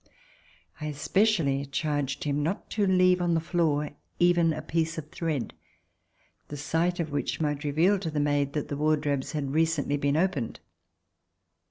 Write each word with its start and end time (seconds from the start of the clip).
I 0.79 0.87
especially 0.87 1.63
charged 1.67 2.23
him 2.23 2.41
not 2.41 2.71
to 2.71 2.87
leave 2.87 3.21
on 3.21 3.35
the 3.35 3.39
floor 3.39 3.91
even 4.17 4.51
a 4.51 4.63
piece 4.63 4.97
of 4.97 5.11
thread, 5.11 5.53
the 6.47 6.57
sight 6.57 6.99
of 6.99 7.11
which 7.11 7.39
might 7.39 7.63
reveal 7.63 7.99
to 7.99 8.09
the 8.09 8.19
maid 8.19 8.53
that 8.53 8.69
the 8.69 8.77
wardrobes 8.77 9.33
had 9.33 9.51
recently 9.53 9.97
been 9.97 10.17
opened. 10.17 10.59